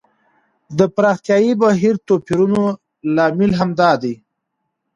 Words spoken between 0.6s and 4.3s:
د پراختیايي بهیر توپیرونه لامل همدا دی.